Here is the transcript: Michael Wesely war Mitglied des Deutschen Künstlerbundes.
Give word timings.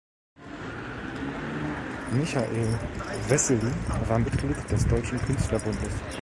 Michael 2.11 2.79
Wesely 3.29 3.59
war 4.07 4.17
Mitglied 4.17 4.55
des 4.71 4.87
Deutschen 4.87 5.19
Künstlerbundes. 5.19 5.93